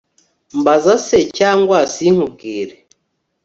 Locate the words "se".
1.07-1.19